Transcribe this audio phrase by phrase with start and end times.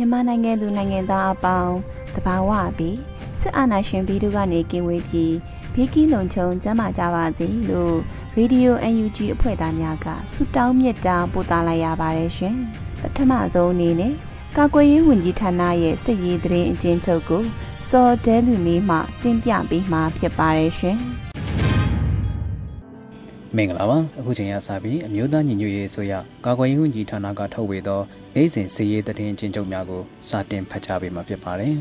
[0.00, 1.76] မြန်မာနိုင်ငံသူနိုင်ငံသားအပေါင်း
[2.14, 2.96] တဘာဝပြီး
[3.40, 5.34] စစ်အာဏာရှင်ပြည်သူကနေကင်းဝေးပြီး
[5.72, 7.96] ဘေးကင်းလုံခြုံကျန်းမာကြပါစေလို့
[8.36, 12.56] ရေဒီယို UNG အဖွဲ့သားများကဆုတောင်းမြတ်တာပို့သလာရပါတယ်ရှင်
[13.00, 14.12] ပထမဆုံးအနေနဲ့
[14.56, 17.42] ကာကွယ်ရေးဝန်ကြီးဌာနရဲ့စစ်ရေးသတင်းအကျဉ်းချုပ်ကို
[17.88, 20.98] စော်တဲလူလေးမှတင်ပြပေးမှာဖြစ်ပါတယ်ရှင်
[23.56, 26.12] မင်္ဂလာပါအခုချိန်ရစပြီးအမျိုးသားညီညွတ်ရေးဆိုရ
[26.44, 28.00] ကာကွယ်ရေးဝန်ကြီးဌာနကထုတ်ဝေသော
[28.34, 31.76] နိုင်စဉ်စီရေးသတင်းချင်းချုပ်များကိုစတင်ဖတ်ကြားပေးမှာဖြစ်ပါတယ်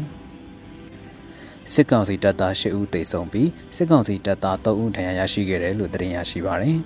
[1.73, 6.77] စစ်ကောင်စီတပ်သား၈ဦးသေဆုံးပြီးစစ်ကောင်စီတပ်သား၃ဦးဒဏ်ရာရရှိခဲ့တယ်လို့သတင်းရရှိပါတယ်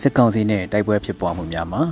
[0.00, 1.82] စစ်ကောင်စီနဲ့တိုက်ပွဲဖြစ်ပွားမှုများမှာ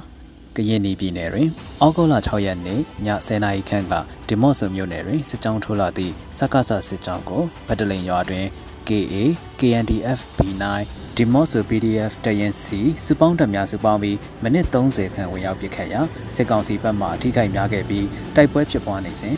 [0.57, 1.49] ကရင်ပြည်နယ်တွင်
[1.81, 3.95] အောက်တိုဘာ6ရက်နေ့ည10:00နာရီခန့်က
[4.29, 8.47] ဒီမော့ဆိုမြို့နယ်တွင်စစ်ကြောင်းထိုးလာသည့်စက္ကစစစ်ကြောင်းကိုဗတ်တလိန်ရွာတွင်
[8.89, 9.15] KA
[9.59, 10.65] KNDF B9
[11.17, 16.01] ဒီမော့ဆို PDF တရင်စီစုပေါင်းတပ်များစုပေါင်းပြီးမိနစ်30ခန့်ဝင်ရောက်ပစ်ခတ်ရာ
[16.35, 19.37] စစ်ကောင်စီဘက်မှအထိခိုက်များခဲ့ပြီးတိုက်ပွဲဖြစ်ပွားနေစဉ်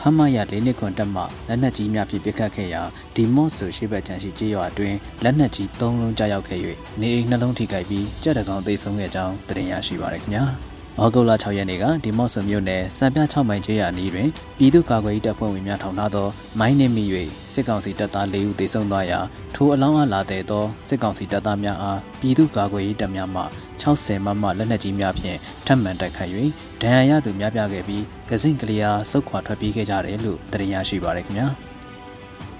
[0.00, 2.82] ခမရ၄နှစ်ခွန်တက်မှလက်နက်ကြီးများဖြင့်ပစ်ခတ်ခဲ့ရာ
[3.14, 6.60] ဒီမော့ဆိုရှိဘက်ချန်ရှိကြေးရွာအတွင်းလက်နက်ကြီး၃လုံးကြားရောက်ခဲ့၍
[7.00, 10.44] နေအိမ်နှလုံးထိခိုက်ပြီးကြက်တကောင်သိဆုံးခဲ့ကြောင်းသိရရှိပါရခင်ဗျာ။
[11.02, 14.28] ဩဂုတ်လ6ရက်နေ့ကဒီမော့ဆိုမြို့နယ်စံပြ6မိုင်ကျေးရွာနီးတွင်
[14.58, 16.28] ပြည်သူ့ကာကွယ်ရေးတပ်ဖွဲ့ဝင်များထောင်ထားသော
[16.58, 17.04] မိုင်းနှင့်မိ၍
[17.52, 19.20] စစ်ကောင်စီတပ်သား၄ဦးသေဆုံးသွားရာ
[19.54, 23.42] ထိုအလောင်းအားလာတဲ့သောစစ်ကောင်စီတပ်သားများအားပြည်သူ့ကာကွယ်ရေးတပ်များမှ
[23.82, 26.28] 60မမလက်နက်ကြီးများဖြင့်ထပ်မံတိုက်ခတ်၍
[26.82, 31.48] ဒဏ်ရာရသူများပြခဲ့ပြီးကစင့်ကလေးအားစုတ်ခွာထွက်ပြေးခဲ့ကြတယ်လို့သိရရှိပါရခင်ဗျာ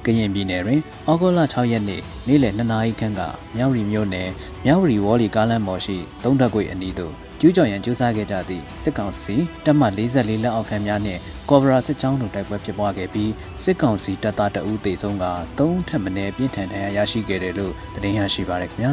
[0.04, 3.20] ကရင်ပြည်နယ်တွင်ဩဂုတ်လ6ရက်နေ့နေ့လယ်2နာရီခန့်က
[3.56, 4.28] မြောက်ရီမြို့နယ်
[4.64, 13.30] မြောက်ရီဝေါ်လီကားလမ်းပေါ်ရှိသုံးတက်ကွေအနီးသို့ ကျူးကျော်ရန်ကြိုးစားခဲ့ကြသည့်စစ်ကောင်စီတပ်မ44လက်အောက်ခံများနှင့်ကော်ဘရာစစ်ကြောင်းတို့တိုက်ပွဲဖြစ်ပွားခဲ့ပြီး
[13.62, 15.26] စစ်ကောင်စီတပ်သားတအူးသေဆုံးက
[15.58, 18.92] 3ထပ်မံပြင်းထန်ဒဏ်ရာရရှိခဲ့တယ်လို့သတင်းရရှိပါရခင်ဗျာ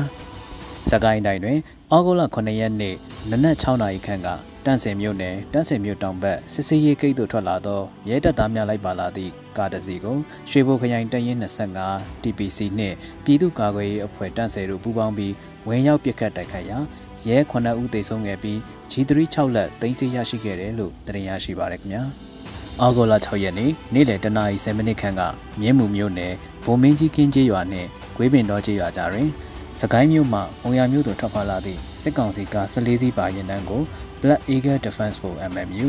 [0.91, 1.57] စကိုင်းတိုင်းတွင်
[1.93, 2.95] ဩဂုတ်လ9ရက်နေ့
[3.29, 4.27] နနက်6နာရီခန့်က
[4.65, 10.17] တန့်စင်မြို့နယ်တန့်စင်မြို့တောင်ဘက်စစ်စေးရေးဂိတ်သို့ထွက်လာသောရဲတပ်သားများလိုက်ပါလာသည့်ကားတစ်စီးကို
[10.49, 11.37] ရွှေဘိုခရိုင်တရင်
[11.81, 15.33] 25 TPC နှင့်ပြည်သူ့ကာကွယ်ရေးအဖွဲ့တန့်စင်တို့ပူးပေါင်းပြီး
[15.67, 16.77] ဝင်ရောက်ပစ်ခတ်တိုက်ခိုက်ရာ
[17.27, 18.57] ရဲ9ဦးသေဆုံးခဲ့ပြီး
[18.91, 22.03] G3 6လက်သိမ်းဆည်းရရှိခဲ့တယ်လို့သတင်းရရှိပါရခင်ဗျာ။
[22.81, 25.21] အော်ဂိုလာ6ရက်နေ့နေ့လယ်တနာရီ7မိနစ်ခန့်က
[25.59, 26.33] မြင်းမှုမြို့နယ်
[26.63, 29.27] ဗိုလ်မင်းကြီးကင်းကျေးရွာနှင့်ဂွေးပင်တော်ကျေးရွာကြားတွင်
[29.79, 33.81] စကိုင်းမြို့မှအုံရမြို့သို့ထွက်ခွာလာသည့်စစ်ကောင်စီက14စီးပါရင်တန်းကို
[34.21, 35.87] Black Eagle Defense Force MMU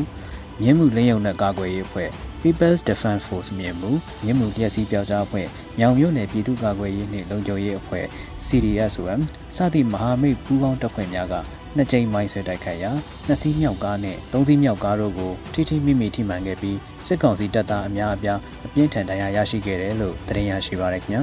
[0.60, 2.10] မြင်းမှုလင်းယုံနဲ့ကာကွယ်ရေးအဖွဲ့
[2.42, 3.90] People's Defense Force မြင်းမှု
[4.24, 5.46] မြင်းမှုတရက်စီပြောက်ကြားအဖွဲ့
[5.78, 8.06] မြောင်မြို့နယ်ပြည်သူ့ကာကွယ်ရေးနှင့်လုံခြုံရေးအဖွဲ့
[8.46, 9.20] CDSOM
[9.56, 11.34] စသည့်မဟာမိတ်ပူးပေါင်းတပ်ဖွဲ့များက
[11.76, 12.90] နှစ်ကြိမ်မိုင်းဆွဲတိုက်ခိုက်ရာ
[13.26, 21.22] နှစ်စီးမြောက်ကားနဲ့သုံးစီးမြောက်ကားတို့ကိုထိထိမိမိထိမှန်ခဲ့ပြီးစစ်ကောင်စီတပ်သားအများအပြားအပြင်းထန်ဒဏ်ရာရရှိခဲ့တယ်လို့သတင်းရရှိပါရခင်ဗျာ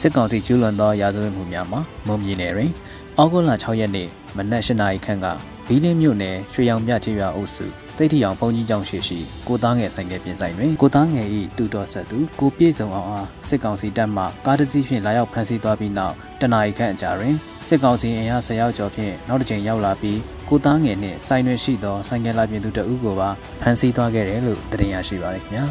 [0.00, 2.70] စစ်ကောင်စီကျူးလွန်သောရာဇဝတ်မှုများမှာမုံပြည်နယ်တွင်
[3.18, 5.26] အောက်ဂုတ်လ6ရက်နေ့မနက်၈နာရီခန့်က
[5.66, 7.66] ဘီလင်းမြို့နယ်ရွှေရောင်မြချေရွာအုပ်စု
[8.00, 9.18] တိတ်ထီအောင်ဘုံကြီးကျောင်းရှိရှိ
[9.48, 17.34] ကိုသားငယ်ဆိုင်ငယ်ပြင်ဆိုင်တွင်ကိုသားငယ်၏တူတော်ဆက်သူကိုပြည့်စုံအောင်အားစစ်ကောင်စီတပ်မှကားတစ်စီးဖြင့်လာရောက်ဖမ်းဆီးသွားပြီးနောက်တနအီခန့်အကြာတွင်
[17.68, 20.18] စစ်ကောင်စီအင်အား၁၀ရောက်ကျော်ဖြင့်နောက်တစ်ကြိမ်ရောက်လာပြီး
[20.48, 23.28] ကိုသားငယ်နှင့်ဆိုင်တွင်ရှိသောဆိုင်ငယ်လာပြင်သူတအုပ်ကိုပါ
[23.60, 25.64] ဖမ်းဆီးသွားခဲ့တယ်လို့သတင်းရရှိပါရခင်ဗျာ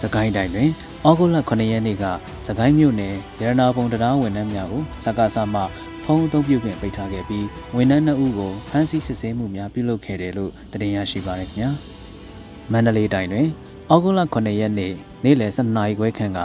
[0.00, 0.70] စကိုင်းတိုင်းတွင်
[1.06, 2.04] ဩဂုတ်လ9ရက်နေ့က
[2.46, 5.62] စကိုင်းမြို့နယ်ရတနာပုံတရားဝန်ထမ်းများကိုစကားဆမှ
[6.10, 7.46] ဖုံးအုံပြုတ်ပြင်ပိတ်ထားခဲ့ပြီး
[7.76, 11.70] ဝန်ထမ်း2ဦးကိုဖမ်းဆီးစစ်ဆေးမှုများပြုလုပ်ခဲ့တယ်လို့သတင်းရရှိပါရခင်ဗျာ
[12.72, 13.48] မန္တလေးတိုင်းတွင်
[13.92, 14.92] ဩဂုတ်လ9ရက်နေ့
[15.24, 16.38] နေ့လယ်12နာရီခွဲခန့်က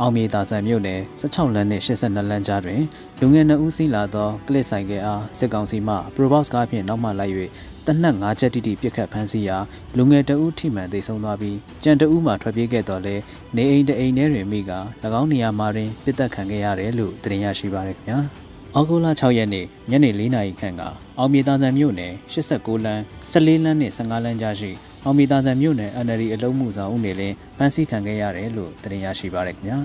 [0.00, 2.80] အောင်မြေသာဆန်မြို့နယ်16လမ်းနှင့်82လမ်းကြားတွင်
[3.20, 7.34] လူငယ်2ဦးစီးလာသောကလစ်ဆိုင်ကဲအားစစ်ကောင်စီမှ Probox ကားဖြင့်နောက်မှလိုက်၍
[7.86, 9.56] တနက်5ချက်တိတိပြစ်ခတ်ဖမ်းဆီးရာ
[9.96, 13.14] လူငယ်2ဦးထိမှန်သိဆုံးသွားပြီးကြံ2ဦးမှထွက်ပြေးခဲ့တော်လဲ
[13.56, 14.72] နေအိမ်တအိမ်ထဲတွင်မိက၎
[15.20, 18.20] င်းနေရာမှာတွင်ပြစ်တက်ခံခဲ့ရတယ်လို့သိရရှိပါရခင်ဗျာ။
[18.76, 20.82] အောက်ဂိုလာ6ရက်နေ့ညနေ4နာရီခန့်က
[21.18, 23.00] အောင်မြေသားဆန်မြို့နယ်89လမ်း
[23.32, 24.70] 14လမ်းနဲ့15လမ်းကြားရှိ
[25.04, 29.78] အောင်မြေသားဆန်မြို့နယ် NLD အလုံးမှုဆောင်ဦးနေလင်းဖမ်းဆီးခံခဲ့ရတယ်လို့တင်ရရှိပါရခင်ဗျာ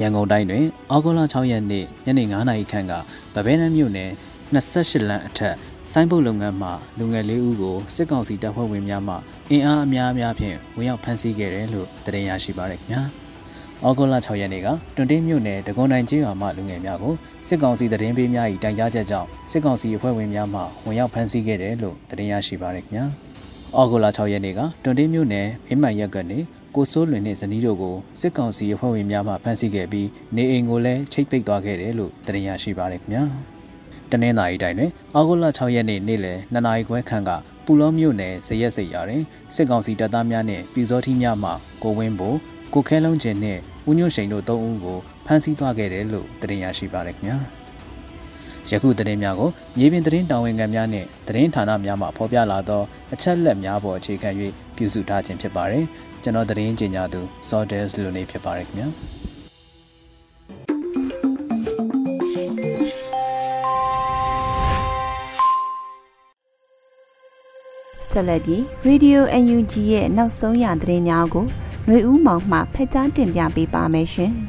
[0.00, 2.92] ရန်ကုန်တိုင်းတွင်အောက်ဂိုလာ6ရက်နေ့ညနေ9နာရီခန့်က
[3.34, 4.10] ဗဘဲနန်းမြို့နယ်
[4.54, 5.54] 28လမ်းအထက်
[5.92, 9.14] ဆိုင်းဘုတ်လုပ်ငန်းမှလူငယ်လေးဦးကိုစစ်ကောင်စီတပ်ဖွဲ့ဝင်များမှ
[9.50, 13.02] အင်အားအများအပြားဖြင့်ဝင်ရောက်ဖမ်းဆီးခဲ့တယ်လို့တင်ရရှိပါရခင်ဗျာ။
[13.86, 17.14] ဩဂုတ်လ6ရက်နေ့ကတွန်တင်းမြို့နယ်တကွန်တိုင်းကျေးရွာမှလူငယ်များကို
[17.46, 23.04] စစ်ကောင်စီတရင်ပေးများ၏တိုင်ကြားချက်ကြောင့်စစ်ကောင်စီအဖွဲ့ဝင်များမှဝင်ရောက်ဖမ်းဆီးခဲ့တယ်လို့တင်ရရှိပါရခင်ဗျာ။
[23.78, 26.38] ဩဂုတ်လ6ရက်နေ့ကတွန်တင်းမြို့နယ်မင်းမှန်ရက်ကနေ
[26.74, 33.24] ကိုစိုးလွင်နှင့်ဇနီးတို့ကိုစစ်ကောင်စီအဖွဲ့ဝင်များမှဖမ်းဆီးခဲ့ပြီးနေအိမ်ကိုလည်းချိတ်ပိတ်သွားခဲ့တယ်လို့တင်ရရှိပါရခင်ဗျာ။
[34.10, 37.30] တနင်္သာရီတိုင်းတွင်ဩဂုတ်လ6ရက်နေ့နေ့လယ်2နာရီခွဲခန့်က
[37.64, 39.22] ပူလောမြို့နယ်ဇရက်စိတ်ရာတွင်
[39.54, 41.50] စစ်ကောင်စီတပ်သားများနှင့်ပြည်စောထီးများမှ
[41.82, 42.34] ကိုဝင်းဘို
[42.74, 47.38] ကိုခဲလုံးကျင်နှင့် ဦးညွန့်ရှိန်တို့၃ဦးကိုဖမ်းဆီးသွားခဲ့တယ်လို့တင်ရရှိပါရခင်ဗျာ
[48.70, 52.82] ယခုသတင်းများကိုမြေပြင်သတင်းတာဝန်ခံများနဲ့သတင်းဌာနများမှဖော်ပြလာသော
[53.12, 54.30] အချက်လက်များပေါ်အခြေခံ၍
[54.76, 55.84] ပြုစုထားခြင်းဖြစ်ပါတယ်
[56.22, 58.88] ကျွန်တော်သတင်းကြေညာသူ Sordes လူနေဖြစ်ပါရခင်ဗျာ
[68.10, 71.44] ဆက်လက်ပြီး Radio UNG ရဲ့နောက်ဆုံးရသတင်းများကို
[71.87, 74.31] ຫນွေဦးမောင်မှဖက်ကြားတင်ပြပေးပါမယ်ရှင်။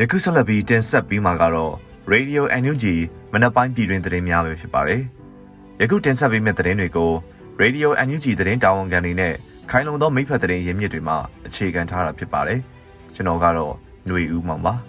[0.00, 1.72] ယခုဆက်လက်ပြီးတင်ဆက်ပြီးမှာကတော့
[2.12, 2.84] Radio NUG
[3.32, 5.02] မနက်ပိုင်းပြည်တွင်သတင်းများပဲဖြစ်ပါတယ်။
[5.80, 7.12] ယခုတင်ဆက်ပေးမယ့်သတင်းတွေကို
[7.62, 9.34] Radio NUG သတင်းတာဝန်ခံတွေနဲ့
[9.70, 12.60] ခိုင်လုံသောမိဖက်သတင်းရင်းမြစ်တွေမှာအခြေခံထားတာဖြစ်ပါတယ်။
[13.14, 13.72] ကျွန်တော်ကတော့
[14.06, 14.74] ຫນွေဦးမောင်ပါ။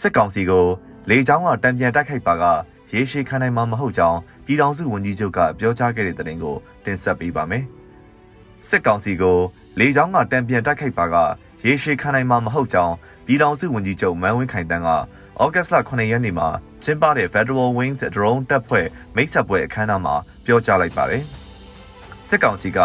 [0.00, 0.66] စစ်ကောင်စီကို
[1.10, 2.44] လေကြောင်းကတံပြန်တိုက်ခိုက်ပါက
[2.92, 7.64] ရေရှည်ခံနိုင်မှာမဟုတ်ကြောင်းပြည်ထောင်စုဝန်ကြီးချုပ်ကပြောကြားခဲ့တဲ့သတင်းကိုတင်ဆက်ပေးပါမယ်။
[8.65, 9.39] စစ်ကောင်စီကို
[9.79, 11.15] လေကြောင်းကတံပြန်တိုက်ခိုက်ပါက
[11.65, 12.95] ရေရှည်ခံနိုင်မှာမဟုတ်ကြောင်း
[13.25, 14.89] ပြည်ထောင်စုဝန်ကြီးချုပ်မန်ဝင်းခိုင်တန်းက
[15.41, 16.47] ဩဂတ်စ်လ9ရက်နေ့မှာ
[16.83, 20.15] ကျင်းပတဲ့ Federal Wings Drone တပ်ဖွဲ့မိတ်ဆက်ပွဲအခမ်းအနားမှာ
[20.45, 21.23] ပြောကြားလိုက်ပါတယ်။
[22.29, 22.79] စစ်ကောင်စီက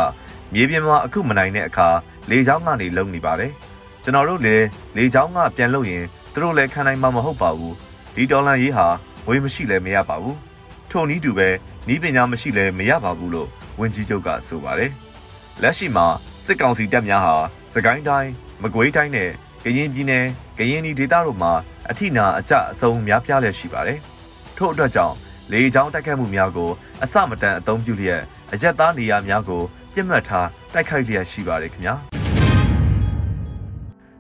[0.55, 1.89] မြေပြင်မှာအခုမနိုင်တဲ့အခါ
[2.31, 3.53] လေကြောင်းကနေလုံနေပါတယ်။
[4.03, 4.67] ကျွန်တော်တို့လည်း
[4.97, 7.75] လေကြောင်းကပြန်လို့ရင်သူတို့လည်းခံနိုင်မှာမဟုတ်ပါဘူး။
[8.15, 8.87] ဒီဒေါ်လာရေးဟာ
[9.27, 10.37] ဝေးမရှိလည်းမရပါဘူး။
[10.91, 11.49] ထို့နည်းတူပဲ
[11.89, 13.49] နီးပညာမရှိလည်းမရပါဘူးလို့
[13.81, 14.93] ဝန်ကြီးချုပ်ကဆိုပါတယ်။
[15.61, 16.07] လက်ရှိမှာ
[16.45, 17.35] စစ်ကောင်စီတပ်များဟာ
[17.73, 18.31] စကိုင်းတိုင်း
[18.63, 19.31] မကွေးတိုင်းနဲ့
[19.65, 20.27] ကရင်ပြည်နယ်
[20.59, 21.53] ကရင်ပြည်ဒေသတို့မှာ
[21.91, 23.99] အထိနာအကျအဆုံးများပြားလျက်ရှိပါတယ်။
[24.57, 25.17] ထို့အတွက်ကြောင့်
[25.53, 26.71] လေကြောင်းတိုက်ခတ်မှုများကို
[27.03, 28.23] အစမတန်အသုံးပြုလျက်
[28.53, 29.63] အရက်သားနေရာများကို
[29.93, 31.95] ပြစ်မှတ်ထားတိုက်ခိုက်လျက်ရှိပါတယ်ခင်ဗျာ။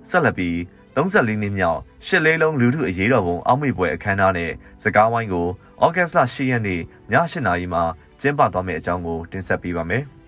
[0.08, 0.56] ဆက်လက်ပြီး
[0.96, 4.50] 34နှစ်မြောက်ရှစ်လေးလုံးလူထုအရေးတော်ပုံအောက်မေ့ပွဲအခမ်းအနားနဲ့
[4.82, 5.46] စကားဝိုင်းကို
[5.84, 7.82] ဩဂတ်စ်လ10ရက်နေ့ည8:00နာရီမှာ
[8.20, 10.04] ကျင်းပသွားမယ့်အကြောင်းကိုတင်ဆက်ပေးပါမယ်။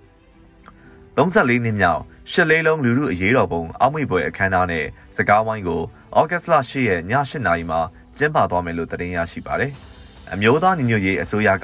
[1.17, 2.01] 34နှစ်မြောက်
[2.31, 4.85] ရှစ်လေးလုံးလူလူအရေးတော်ပုံအောက်မေ့ပွဲအခမ်းအနားနဲ့
[5.17, 5.83] စကားဝိုင်းကို
[6.19, 7.81] ဩဂတ်စ်လ10ရက်ည8နာရီမှာ
[8.19, 9.73] ကျင်းပသွားမယ်လို့သတင်းရရှိပါတယ်။
[10.33, 11.55] အမျိုးသားညီညွတ်ရေးအစိုးရက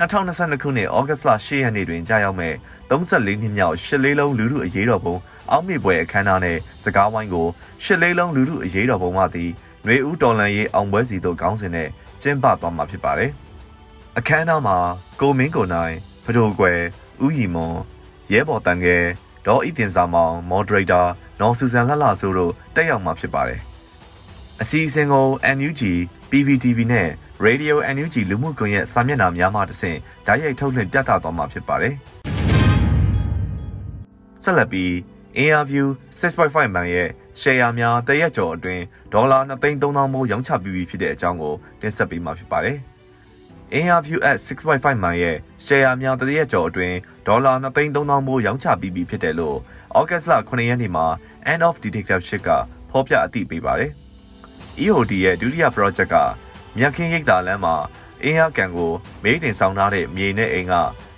[0.00, 2.54] 2022ခုနှစ်ဩဂတ်စ်လ10ရက်နေ့တွင်ကြာရောက်မဲ့
[2.90, 5.16] 34နှစ်မြောက်ရှစ်လေးလုံးလူလူအရေးတော်ပုံ
[5.50, 7.46] အောက်မေ့ပွဲအခမ်းအနားနဲ့စကားဝိုင်းကို
[7.84, 9.50] ရှစ်လေးလုံးလူလူအရေးတော်ပုံမှသည်
[9.84, 11.88] ຫນွေဦးတော်လန်ရေးအောင်ပွဲစီတို့ခေါင်းစဉ်နဲ့
[12.22, 13.30] ကျင်းပသွားမှာဖြစ်ပါတယ်။
[14.18, 14.76] အခမ်းအနားမှာ
[15.20, 15.94] ကိုမင်းကိုနိုင်
[16.24, 16.80] ဖဒိုကွယ်
[17.24, 17.76] ဦးရီမွန်
[18.30, 19.02] ရဲဘော်တန်ငယ်
[19.46, 21.02] ဒေါ်ဤတင်စာမောင်မော်ဒရေတာ
[21.40, 23.60] နော်ဆူဆန်လှလှဆိုတို့တက်ရောက်မှာဖြစ်ပါတယ်
[24.60, 25.26] အစီအစဉ်ကို
[25.56, 25.82] NUG
[26.30, 27.08] PVTV နဲ့
[27.46, 31.94] Radio NUG လူမှုကွန်ရက်စာမျက်နှာများမှတဆင့်ဓာတ်ရိုက်ထုတ်လွှင့်ပြသသွားမှာဖြစ်ပါတယ်
[34.42, 34.90] ဆက်လက်ပြီး
[35.38, 35.86] Airview
[36.20, 37.08] 6.5မှန်ရဲ့
[37.40, 39.38] share များတရက်ကျော်အတွင်းဒေါ်လာ
[39.72, 42.78] 2,300မိုးရောင်းချပြီးပြီဖြစ်တဲ့အကြောင်းကိုတင်ဆက်ပေးမှာဖြစ်ပါတယ်။
[43.74, 45.36] Airview at 6.5မိုင်ရဲ့
[45.66, 49.58] share များတရက်ကျော်အတွင်းဒေါ်လာ2,300မိုးရောင်းချပြီးပြီဖြစ်တယ်လို့
[49.98, 51.06] August လ9ရက်နေ့မှာ
[51.52, 52.48] End of Detective က
[52.90, 53.92] ဖော်ပြအသိပေးပါတယ်။
[54.82, 56.16] EOD ရဲ့ဒုတိယ project က
[56.78, 57.76] မြက်ခင်းရိပ်သာလမ်းမှာ
[58.22, 60.74] အင်းရကန်ကိုမေးတင်ဆောင်ထားတဲ့မြေနဲ့အိမ်က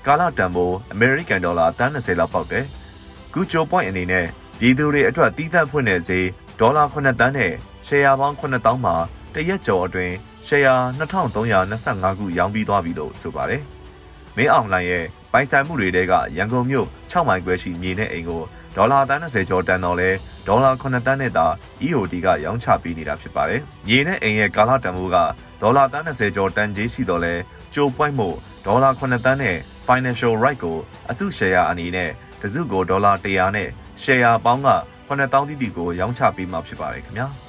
[0.06, 2.64] ကာလတန်ဖိုး American Dollar 30လောက်ပေါက်တယ်။
[3.32, 4.26] ဂူချို point အနေနဲ့
[4.58, 6.26] ပြည်သူတွေအတွက်တီးသန့်ဖွင့်တဲ့ဈေး
[6.60, 7.52] ဒေါ်လာ9တန်းနဲ့
[7.86, 8.94] share ပေါင်း9000မှာ
[9.34, 10.14] တရက်ကျော်အတွင်း
[10.48, 13.62] ရှယ်ယာ2325ခုရောင်းပြီးသွားပြီလို့ဆိုပါတယ်။
[14.36, 18.42] မင်းအောင်လှိုင်ရဲ့ပိုင်ဆိုင်မှုတွေတဲကရန်ကုန်မြို့6မိုင်ခွဲရှိမြေနဲ့အိမ်ကို
[18.76, 20.10] ဒေါ်လာ30ကျော်တန်တော့လဲ
[20.46, 21.46] ဒေါ်လာ9တန်းနဲ့သာ
[21.86, 25.16] EOD ကရောင်းချပေးနေတာဖြစ်ပါတယ်။မြေနဲ့အိမ်ရဲ့ကာလတန်ဖိုးက
[25.62, 27.34] ဒေါ်လာ30ကျော်တန်ကြီးရှိတော့လဲ
[27.74, 28.28] ကြိုပွိုင်းမှု
[28.66, 29.56] ဒေါ်လာ9တန်းနဲ့
[29.88, 30.76] financial right ကို
[31.10, 32.10] အစုရှယ်ယာအနေနဲ့
[32.42, 33.68] တစုကိုဒေါ်လာ100နဲ့
[34.02, 34.70] ရှယ်ယာပေါင်းက
[35.08, 37.28] 9000တိတိကိုရောင်းချပေးမှာဖြစ်ပါတယ်ခင်ဗျာ။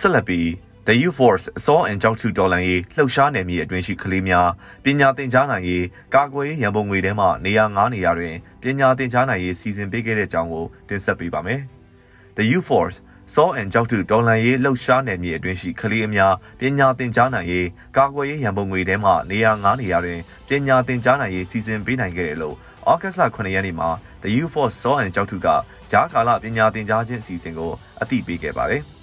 [0.00, 0.46] ဆက်လက်ပြီး
[0.86, 4.48] The Youth Force အစောအန်ကြောက်စုတော်လန်ရေးလှုပ်ရှားနယ်မြေအတွင်းရှိကလေးများ
[4.84, 11.60] ပညာသင်ကြားနိုင်ရေးကာကွယ်ရေးရန်ပုံငွေထဲမှနေရာ9နေရာတွင်ပညာသင်ကြားနိုင်ရေးစီစဉ်ပေးခဲ့တဲ့အကြောင်းကိုတင်ဆက်ပေးပါမယ်။
[12.36, 12.96] The Youth Force
[13.34, 22.56] စောအန်ကြောက်တူဒေါ်လန်ရေးလှုပ်ရှားနယ်မြေအတွင်းရှိကလေးအများပညာသင်ကြားနိုင်ရေးကာကွယ်ရေးရန်ပုံငွေထဲမှနေရာ9နေရာတွင်ပညာသင်ကြားနိုင်ရေးစီစဉ်ပေးနိုင်ခဲ့တယ်လို့
[22.90, 23.88] ဩဂတ်လ9ရက်နေ့မှာ
[24.22, 25.48] The U Force စောအန်ကြောက်တူက
[25.90, 28.84] ဂျားကာလပညာသင်ကြားခြင်းအစီအစဉ်ကိုအသိပေးခဲ့ပါတယ်။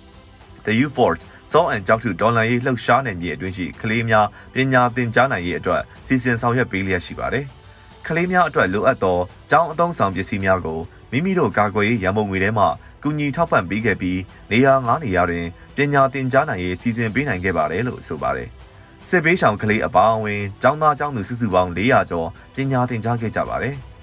[0.66, 7.46] The U Force စောအန်ကြောက်တူဒေါ်လန်ရေးလှုပ်ရှားနယ်မြေအတွင်းရှိကလေးများပညာသင်ကြားနိုင်ရေးအတွက်စီစဉ်ဆောင်ရွက်ပေးလျက်ရှိပါတယ်။
[8.08, 9.18] ကလေးများအတွက်လိုအပ်သော
[9.52, 10.80] ကျောင်းအသုံးဆောင်ပစ္စည်းများကို
[11.12, 12.66] မိမိတို့ကာကွယ်ရေးရန်ပုံငွေထဲမှ
[13.04, 14.20] ကူညီထောက်ပံ့ပေးခဲ့ပြီး
[14.52, 15.46] နေရာ9နေရာတွင်
[15.76, 18.50] ပညာသင်ကြားနိုင်ရေးစီစဉ်ပေးနိုင်ခဲ့ပါတယ်လို့ဆိုပါတယ်။
[19.08, 23.76] စစ်ပေးဆောင်ကလေးအပါအဝင်ကျောင်းသားကျောင်းသူစုစုပေါင်း400ကျော်ပညာသင်ကြားခဲ့ကြပါတယ်။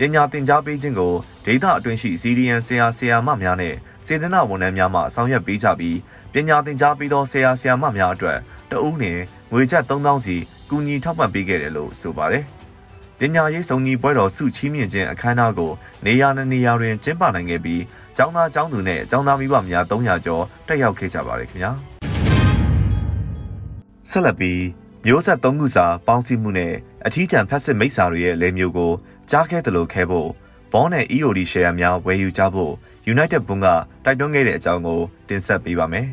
[0.00, 1.12] ပညာသင်ကြားပေးခြင်းကို
[1.44, 3.74] ဒေသအတွင်းရှိ CDN ဆရာဆရာမများနဲ့
[4.06, 5.96] စေတနာဝန်ထမ်းများမှဆောင်ရွက်ပေးကြပြီး
[6.32, 8.38] ပညာသင်ကြားပေးသောဆရာဆရာမများအတွက်
[8.70, 9.20] တအူးနှင့်
[9.52, 10.36] ငွေကျပ်3000စီ
[10.70, 12.44] ကူညီထောက်ပံ့ပေးခဲ့တယ်လို့ဆိုပါတယ်။
[13.18, 15.72] ပညာရေးစုံညီပွဲတော်စုချီးမြှင့်ခြင်းအခမ်းအနားကို
[16.06, 17.82] နေရာနဲ့နေရာတွင်ကျင်းပနိုင်ခဲ့ပြီး
[18.16, 21.72] ကျောင်းသားကျောင်းသူနဲ့ကျောင်းသားမိဘများ300ကျော်တက်ရောက်ခဲ့ကြပါတယ်ခင်ဗျာ
[24.08, 24.60] ဆက်လက်ပြီး
[25.06, 26.74] မျိုးဆက်၃ခုစာပေါင်းစည်းမှုနဲ့
[27.06, 28.92] အထီးကျန်ဖက်စစ်မိတ်စာတွေရဲ့လဲမျိုးကို
[29.30, 30.28] ကြားခဲ့တယ်လို့ခဲဖို့
[30.72, 32.72] ဘောနဲ့ EOD share များဝယ်ယူကြဖို့
[33.12, 33.66] United ဘုံက
[34.04, 36.08] တိုက်တွန်းခဲ့တဲ့အကြောင်းကိုတင်ဆက်ပေးပါမယ်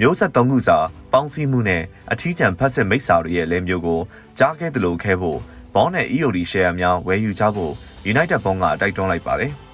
[0.00, 0.76] မျိုးဆက်၃ခုစာ
[1.12, 4.00] ပေါင်းစည်းမှုနဲ့အထီးကျန်ဖက်စစ်မိတ်စာတွေရဲ့လဲမျိုးကို
[4.38, 5.38] ကြားခဲ့တယ်လို့ခဲဖို့
[5.74, 7.72] ဘောနဲ့ EOD share များဝယ်ယူကြဖို့
[8.12, 9.52] United ဘုံကတိုက်တွန်းလိုက်ပါတယ်။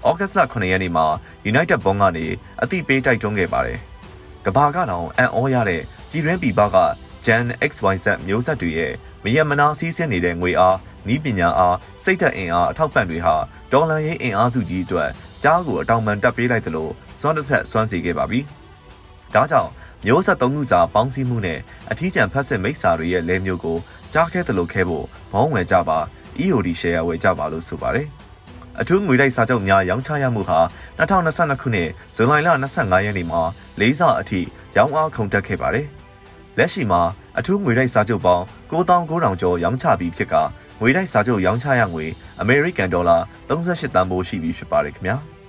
[0.08, 1.06] ။ဩဂတ်လ9ရက်နေ့မှာ
[1.50, 2.26] United ဘုံကနေ
[2.62, 3.78] အသိပေးတိုက်တွန်းခဲ့ပါတယ်။
[4.44, 6.76] ကဘာကတော့အန်အောရတဲ့ပြည်တွင်းပြည်ပက
[7.24, 8.92] Gen XYZ မျိုးဆက်တွေရဲ့
[9.24, 10.76] မယမနာစီးဆင်းနေတဲ့ငွေအား
[11.14, 13.34] ဤပညာအားစိတ်ဓာတ်အင်အားအထောက်ပံ့တွေဟာ
[13.72, 15.10] ဒေါ်လာရေးအင်အားစုကြီးအတွက်
[15.42, 16.88] ကြားကိုအတောင်ပန်တက်ပေးလိုက်သလို
[17.20, 18.40] စွမ်းတစ်ထက်စွမ်းစီခဲ့ပါပြီ။
[19.34, 19.70] ဒါကြောင့်
[20.06, 21.58] မျိုးဆက်သုံးခုစာပေါင်းစည်းမှုနဲ့
[21.90, 23.78] အထီးကျန်ဖက်စစ်မိတ်စာတွေရဲ့လဲမျိုးကို
[24.12, 25.98] ကြားခဲ့သလိုခဲဖို့ဘောင်းဝင်ကြပါ
[26.42, 28.06] EOD share ဝယ်ကြပါလို့ဆိုပါတယ်။
[28.80, 30.58] အထူးငွေတိုက်စာချုပ်များရောင်းချရမှုဟာ
[30.98, 32.48] 2022ခုနှစ်ဇူလိုင်လ
[32.78, 33.40] 25ရက်နေ့မှာ
[33.80, 34.40] လေးစားအထိ
[34.76, 35.88] ရောင်းအားခုန်တက်ခဲ့ပါတယ်။
[36.58, 37.00] လက်ရှိမှာ
[37.38, 40.34] အထူးငွေတိုက်စာချုပ်ပေါင်း9900ကျော်ရောင်းချပြီးဖြစ်က
[40.80, 42.06] ငွေတိုက်စာချုပ်ရောင်းချရငွေ
[42.40, 43.16] အမေရိကန်ဒေါ်လာ
[43.48, 45.16] 38တန်ဖိုးရှိပြီဖြစ်ပါတယ်ခင်ဗျာ။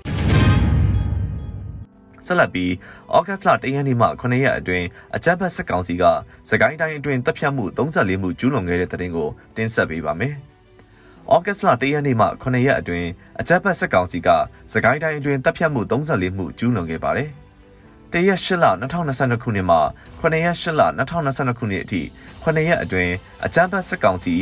[2.26, 2.72] ဆက်လက်ပြီး
[3.16, 6.04] ဩဂတ်လတရက်နေ့မှ9ရက်အတွင်းအကြမ်းဖက်စစ်ကောင်စီက
[6.50, 10.36] စကိုင်းတိုင်းအတွင်းတပ်ဖြတ်မှု34မှုကျူးလွန်ခဲ့တဲ့တဲ့တင်ကိုတင်ဆက်ပေးပါမယ်။
[11.34, 14.30] ဩဂတ်လ၁ရက်နေ့မှ9ရက်အတွင်းအကြမ်းဖက်စစ်ကောင်စီက
[14.74, 17.30] စကိုင်းတိုင်းအတွင်းတပ်ဖြတ်မှု34မှုကျူးလွန်ခဲ့ပါတယ်။
[18.14, 19.78] တရက်၈လ2022ခုနှစ်မှ
[20.22, 22.02] 9ရက်8လ2022ခုနှစ်အထိ
[22.44, 23.14] 9ရက်အတွင်း
[23.46, 24.34] အကြမ်းဖက်စစ်ကောင်စီ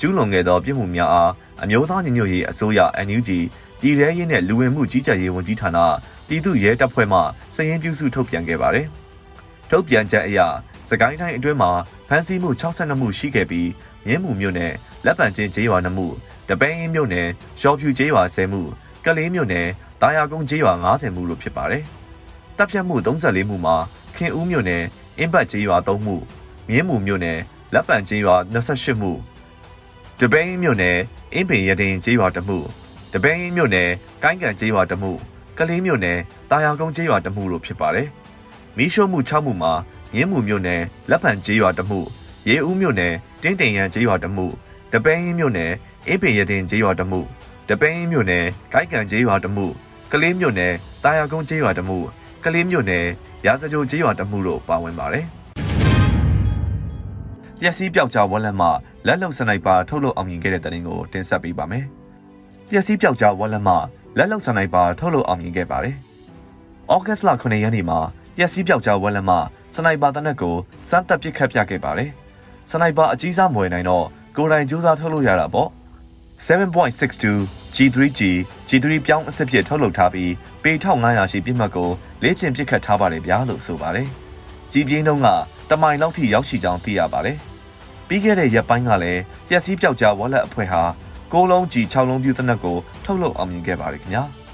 [0.00, 3.30] ကျူးလွန်ခဲ့သောပြစ်မှုများအားအမျိုးသားညီညွတ်ရေးအစိုးရ NUG
[3.80, 5.78] ပြည်ထရေးနဲ့လူဝင်မှုကြီးကြပ်ရေးဝန်ကြီးဌာန
[6.28, 7.18] ပြည်သူ့ရဲတပ်ဖွဲ့မှ
[7.54, 8.86] စည်ရင်းပြုစုထုတ်ပြန်ခဲ့ပါတယ်။
[9.70, 10.38] ထုတ်ပြန်ချက်အရ
[10.88, 11.70] စကိုင်းတိုင်းအတွင်းမှာ
[12.08, 13.68] ဖမ်းဆီးမှု62မှုရှိခဲ့ပြီး
[14.06, 14.72] မြင်းမှုမြို့နယ်
[15.04, 16.06] လက်ပံချင်းကျေးရွာနှမှု
[16.48, 17.28] တပိန်းမြို့နယ်
[17.60, 18.62] ရှော်ဖြူကျေးရွာ10မှု
[19.04, 19.68] ကလေးမြို့နယ်
[20.00, 21.84] တာယာကုန်းကျေးရွာ90မှုလို့ဖြစ်ပါတယ်။
[22.58, 23.76] တပ်ဖြတ်မှု34မှုမှာ
[24.16, 24.82] ခင်ဦးမြို့နယ်
[25.18, 26.16] အင်းပတ်ကျေးရွာ3မှု
[26.68, 27.38] မြင်းမှုမြို့နယ်
[27.74, 29.12] လက်ပံကျေးရွာ28မှု
[30.20, 30.96] တပိန်းမြို့နယ်
[31.34, 32.58] အင်းပင်ရတင်ကျေးရွာ1မှု
[33.12, 33.90] တပိန်းမြို့နယ်
[34.22, 35.12] ကိုင်းကန်ကျေးရွာ1မှု
[35.58, 36.18] ကလေးမြို့နယ်
[36.50, 38.08] တာယာကုန်းကျေးရွာ1မှုလို့ဖြစ်ပါတယ်။
[38.76, 39.72] မီးရှို့မှု6မှုမှာ
[40.14, 42.00] မြင်းမှုမြို့နယ်လက်ပံကျေးရွာ1မှု
[42.48, 44.46] ရေဦးမြို့နယ်တင်းတင်ရန်ကျေးရွာ1မှု
[44.92, 45.72] တပိန်းမြို့နယ်
[46.08, 47.20] အင်းပင်ရတင်ကျေးရွာတမှု
[47.68, 49.66] တပိန်းမြို့နယ်ကိုက်ကန်ကျေးရွာတမှု
[50.12, 50.72] ကလေးမြို့နယ်
[51.04, 51.98] တာယာကုန်းကျေးရွာတမှု
[52.44, 53.06] ကလေးမြို့နယ်
[53.46, 55.26] ရာဇကြိုကျေးရွာတမှုတို့ပါဝင်ပါတယ်။
[57.62, 58.68] လျက်စီးပြောက်ကြားဝက်လက်မှ
[59.06, 61.84] လက်လုံစနိုက်ပါထုတ်လုပ်အောင်မြင်ခဲ့တဲ့တရင်ကိုတင်ဆက်ပေးပါမယ်။
[62.70, 63.74] လျက်စီးပြောက်ကြားဝက်လက်မှ
[64.18, 65.96] လက်လုံစနိုက်ပါထုတ်လုပ်အောင်မြင်ခဲ့ပါတယ်။
[66.92, 67.98] ဩဂတ်လ9ရက်နေ့မှာ
[68.36, 69.36] လျက်စီးပြောက်ကြားဝက်လက်မှ
[69.74, 70.56] စနိုက်ပါတနက်ကို
[70.88, 72.10] စမ်းသက်ပစ်ခတ်ပြခဲ့ပါတယ်။
[72.70, 74.04] စနိုက်ပါအကြီးစားမွေနိုင်တော့
[74.36, 75.70] ကိုယ်တိုင်စူးစမ်းထုတ်လုပ်ရတာပေါ့။
[76.46, 78.20] 7.62 G3G
[78.68, 80.32] G3 ပြောင်းအစစ်ဖြစ်ထုတ်လုပ်ထားပြီး
[80.62, 81.90] ပေ1500ရှိပြစ်မှတ်ကို
[82.22, 84.08] လေ့ကျင့်ပစ်ခတ်ထားပါတယ်ဗျာလို့ဆိုပါတယ်။
[84.72, 85.28] ကြီးပြင်းတုံးက
[85.70, 87.36] တမိုင်လောက်ထိရောက်ရှိကြောင်းသိရပါတယ်။
[88.08, 90.82] ပြီးခဲ့တဲ့ရက်ပိုင်းကလည်းပျက်စီးပြောက်ကြားဝက်လက်အဖွဲ့ဟာ
[91.32, 94.24] 6လုံးကြီး6လုံးပြူသနက်ကိုထုတ်လုပ်အောင်မြင်ခဲ့ပါတယ်ခင်ဗျာ။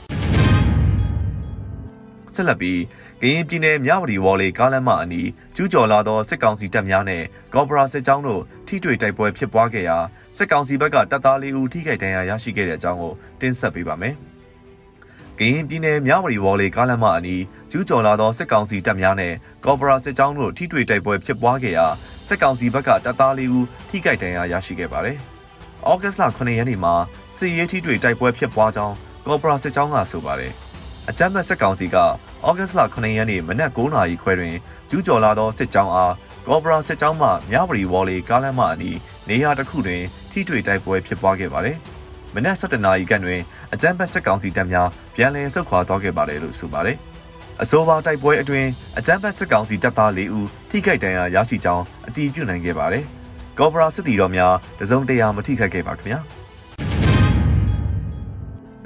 [2.34, 2.78] ဆက်လက်ပြီး
[3.22, 7.22] ကရင်ပြည်နယ်မြဝတီဝေါ်လီကားလမ်းမအနီးကျူးကျော်လာသောစစ်ကောင်စီတပ်များနဲ့
[7.54, 9.98] ကော်ပိုရာစစ်ကြောင်းတို့ထိတွေ့တိုက်ပွဲဖြစ်ပွားခဲ့ရာ
[10.36, 14.14] စစ်ကောင်စီဘက်ကတပ်သားလေးဦးထိခိုက်ဒဏ်ရာရရှိခဲ့တဲ့အကြောင်းကိုတင်ဆက်ပေးပါမယ်။
[15.38, 19.32] ကရင်ပြည်နယ်မြဝတီဝေါ်လီကားလမ်းမအနီးကျူးကျော်လာသောစစ်ကောင်စီတပ်များနဲ့
[19.64, 21.86] ကော်ပိုရာစစ်ကြောင်းတို့ထိတွေ့တိုက်ပွဲဖြစ်ပွားခဲ့ရာ
[22.28, 25.16] စစ်ကောင်စီဘက်ကတပ်သားလေးဦးထိခိုက်ဒဏ်ရာရရှိခဲ့ပါတယ်။
[25.90, 26.94] ဩဂတ်လ9ရက်နေ့မှာ
[27.36, 28.94] စစ်ရေးထိတွေ့တိုက်ပွဲဖြစ်ပွားကြောင်း
[29.26, 30.54] ကော်ပိုရာစစ်ကြောင်းကဆိုပါတယ်။
[31.10, 31.96] အကြမ်းဖက်စစ်ကောင်စီက
[32.46, 34.56] ဩဂတ်စ်လ9ရက်နေ့မနက်9:00နာရီခွဲတွင်
[34.90, 36.14] ကျူးကျော်လာသောစစ်ကြောင်းအား
[36.46, 38.98] ကော်ဘရာစစ်ကြောင်းမှမြဝတီဝေါ်လီကားလမ်းမအနီး
[39.28, 41.76] နေရာတစ်ခုတွင်ထိတွေ့တိုက်ပွဲဖြစ်ပွားခဲ့ပါတယ်။
[42.34, 43.40] မနက်7:00နာရီခန့်တွင်
[43.72, 46.96] အကြမ်းဖက်စစ်ကောင်စီတပ်များပြန်လည်ဆုတ်ခွာသွားခဲ့ပါတယ်လို့ဆိုပါတယ်။
[47.62, 53.04] အဆိုပါတိုက်ပွဲအတွင်းအကြမ်းဖက်စစ်ကောင်စီတပ်သား၄ဦးထိခိုက်ဒဏ်ရာရရှိကြောင်းအတည်ပြုနိုင်ခဲ့ပါတယ်။
[53.58, 56.20] ကော်ပရာစစ်တီတော်များတစုံတရာမထိခိုက်ခဲ့ပါခင်ဗျာ။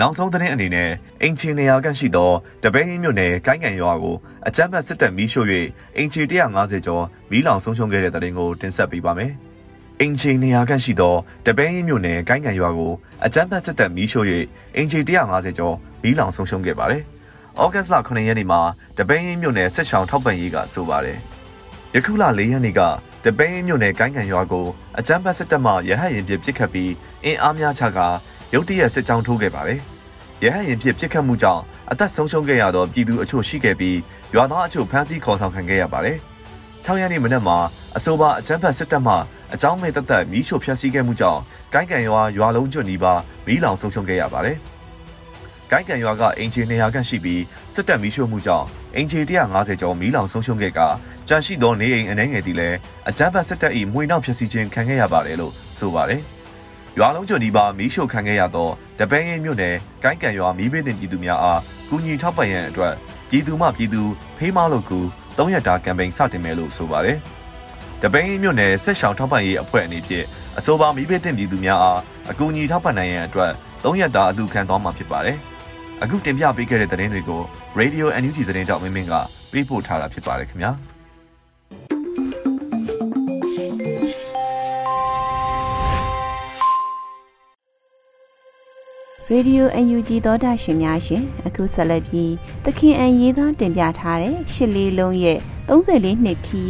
[0.01, 0.91] နောက်ဆုံးသတင်းအနေနဲ့
[1.23, 2.31] အင်ချီနေရာကရှိသော
[2.63, 5.49] တပင်းမြို့နယ်ကိုင်းကန်ရွာကိုအကြမ်းဖက်စစ်တပ်မီးရှို့၍
[5.97, 6.23] အင်ချီ
[6.55, 9.33] 150ကျော်မီးလောင်ဆုံးရှုံးခဲ့တဲ့သတင်းကိုတင်ဆက်ပေးပါမယ်။
[10.01, 11.15] အင်ချီနေရာကရှိသော
[11.47, 12.93] တပင်းမြို့နယ်ကိုင်းကန်ရွာကို
[13.25, 14.27] အကြမ်းဖက်စစ်တပ်မီးရှို့၍
[14.77, 17.03] အင်ချီ150ကျော်မီးလောင်ဆုံးရှုံးခဲ့ပါတယ်။
[17.63, 18.61] ဩဂတ်စ်လ9ရက်နေ့မှာ
[18.99, 21.19] တပင်းမြို့နယ်ဆက်ဆောင်ထောက်ပံ့ရေးကဆိုပါတယ်။
[21.95, 22.81] ယခုလ4ရက်နေ့က
[23.25, 24.67] တပင်းမြို့နယ်ကိုင်းကန်ရွာကို
[24.99, 26.93] အကြမ်းဖက်စစ်တပ်မှရဟတ်ရင်ပြစ်ပစ်ခတ်ပြီး
[27.25, 27.99] အင်အားများချက
[28.55, 29.81] ရုတ်တရက်စစ်ကြောင်းထိုးခဲ့ပါတယ်။
[30.45, 33.99] ရဟတ်ရင်ပြစ်ပစ်ခတ်မှုကြောင့်အသက်ဆုံးရှုံးခဲ့ရသောပြည်သူအချို့ရှိခဲ့ပြီး
[34.35, 36.17] ရွာသားအချို့ဖမ်းဆီးခေါ်ဆောင်ခံခဲ့ရပါတယ်။
[36.85, 37.57] 6ရက်နေ့မနက်မှာ
[37.97, 39.15] အဆိုပါအကြမ်းဖက်စစ်တပ်မှ
[39.55, 41.41] အကြောင်းမဲ့သက်သက်မီးရှို့ဖျက်ဆီးခဲ့မှုကြောင့်
[41.75, 44.57] ကိုင်းကန်ရွာရွာလုံးကျွတ်နီးပါးမီးလောင်ဆုံးရှုံးခဲ့ရပါတယ်။
[45.71, 47.43] ကိုင်းကန်ရွာကအင်ဂျင်200ခန့်ရှိပြီး
[47.75, 50.81] စစ်တပ်မီးရှို့မှုကြောင့်အင်ဂျင်150ကျော်မီးလောင်ဆုံးရှုံးခဲ့က
[51.29, 52.77] ကြန့်ရှိသောနေအိမ်အနှဲငယ်တီလည်း
[53.09, 56.23] အကြမ်းဖက်စစ်တပ်၏မွေနှောက်ဖျက်ဆီးခြင်းခံခဲ့ရပါတယ်လို့ဆိုပါတယ်။
[56.99, 62.95] ရွာလုံးကျွန်းဒီပါမီးရှို့ခံခဲ့ရသောတပင်းရင်မြို့နယ်ကိုင်းကန်ရွာမီးဘေးတင်ပြည်သူများအားကူညီထောက်ပံ့ရန်အတွက်
[63.31, 64.03] ပြည်သူမှပြည်သူ
[64.39, 64.99] ဖေးမလို့ကူ
[65.37, 67.19] 3ရက်တာကမ်ပိန်းစတင်မယ်လို့ဆိုပါတယ်။
[68.03, 70.25] တပင်းရင်မြို့နယ်ဆက်ရှောင်ထောက်ပံ့ရေးအဖွဲ့အနေဖြင့်
[70.59, 75.37] အဆိုပါမီးဘေးတင်ပြည်သူများအားအကူအညီထောက်ပံ့နိုင်ရန်အတွက်3ရက်တာအလူခံသွားမှာဖြစ်ပါတယ်။
[76.03, 77.43] အခုတင်ပြပေးခဲ့တဲ့သတင်းတွေကို
[77.81, 79.15] Radio NUG သတင်းတောက်မင်းမင်းက
[79.53, 80.73] ပေးပို့ထားတာဖြစ်ပါတယ်ခင်ဗျာ။
[89.35, 92.33] ရေဒီယို UNG သောတာရှင်များရှင်အခုဆက်လက်ပြီး
[92.65, 95.39] သခင်အန်ရေးသားတင်ပြထားတဲ့ရှစ်လေးလုံးရဲ့
[95.71, 96.63] 34နှစ်ခီ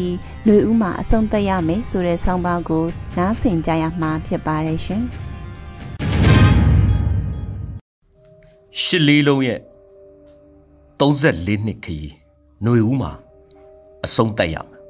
[0.46, 2.84] လွေဦးမှာအဆုံးသတ်ရမယ်ဆိုတဲ့ဆောင်းပါးကို
[3.16, 5.02] နားဆင်ကြရမှာဖြစ်ပါတယ်ရှင်
[8.82, 9.60] ရှစ်လေးလုံးရဲ့
[11.00, 11.98] 34နှစ်ခီ
[12.64, 13.12] လွေဦးမှာ
[14.04, 14.80] အဆုံးသတ်ရမယ်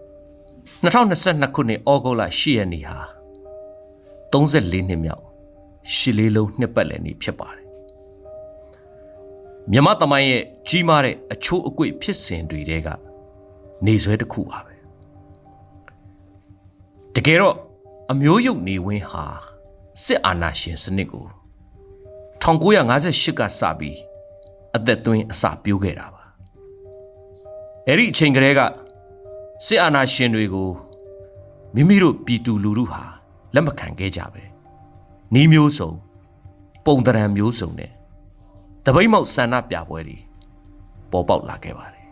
[0.84, 2.98] 2022ခုနှစ်ဩဂုတ်လ10ရက်နေ့ဟာ
[4.32, 5.24] 34နှစ်မြောက်
[5.96, 7.63] ရှစ်လေးလုံးနှစ်ပတ်လည်နေ့ဖြစ်ပါတယ်
[9.72, 12.88] မြမသမိုင်းရဲ့ကြီးမားတဲ့အချိုးအကွေ့ဖြစ်စဉ်တွေတဲက
[13.86, 14.74] နေဆွဲတစ်ခုပါပဲ
[17.14, 17.56] တကယ်တော့
[18.12, 19.24] အမျိုးယုတ်နေဝင်းဟာ
[20.04, 21.26] စစ်အာဏာရှင်စနစ်ကို
[22.42, 23.98] 1958ကစပြီး
[24.76, 26.22] အသက်သွင်းအစပြိုးခဲ့တာပါ
[27.86, 28.60] အဲ့ဒီအချိန်ကလေးက
[29.66, 30.70] စစ်အာဏာရှင်တွေကို
[31.74, 33.02] မိမိတို့ပြည်သူလူထုဟာ
[33.54, 34.42] လက်မခံခဲ့ကြပဲ
[35.34, 35.90] နီးမျိုးစုံ
[36.84, 37.92] ပုံတရံမျိုးစုံနဲ့
[38.86, 40.16] တပိတ်မောက်ဆန္ဒပြပွဲတွေ
[41.10, 42.06] ပေါ်ပေါက်လာခဲ့ပါတယ်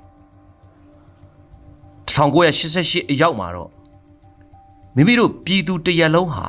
[2.09, 3.71] 1988အရောက်မှာတော့
[4.97, 6.47] မိမိတို့ပြည်သူတရက်လုံးဟာ